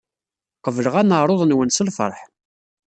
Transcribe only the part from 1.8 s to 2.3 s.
lfeṛḥ.